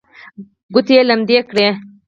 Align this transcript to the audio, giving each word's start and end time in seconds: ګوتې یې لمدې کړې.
ګوتې 0.73 0.93
یې 0.97 1.03
لمدې 1.09 1.37
کړې. 1.49 1.67